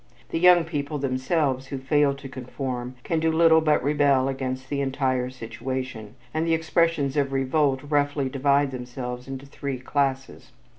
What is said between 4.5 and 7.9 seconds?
the entire situation, and the expressions of revolt